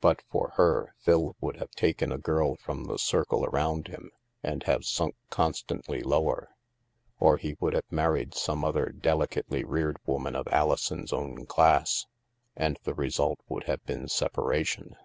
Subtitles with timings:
[0.00, 4.10] But for her, Phil would have taken a girl from the circle around him
[4.42, 6.56] and have sunk constantly lower;
[7.20, 12.06] or he would have married some other deli cately reared woman of Alison's own class,
[12.56, 14.96] and the result would have been separation.